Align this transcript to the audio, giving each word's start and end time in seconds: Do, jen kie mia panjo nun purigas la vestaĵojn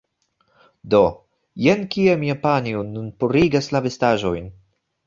Do, 0.93 1.01
jen 1.67 1.85
kie 1.97 2.17
mia 2.25 2.39
panjo 2.47 2.83
nun 2.95 3.13
purigas 3.21 3.73
la 3.77 3.85
vestaĵojn 3.89 4.53